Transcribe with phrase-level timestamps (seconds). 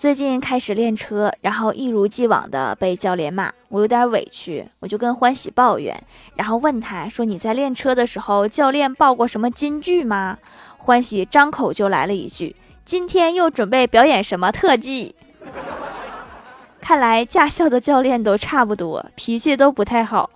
[0.00, 5.94] 最近开始练车，然后一如既往的被教练骂，我有点委屈，我就跟欢喜抱怨。
[6.34, 10.38] 然后问他说你在练车的时候教练报过什么金句吗？
[10.78, 15.14] 欢喜张口就来了一句，今天又准备表演什么特技？
[16.80, 20.30] 看来驾校的教练都差不多，脾气都不太好。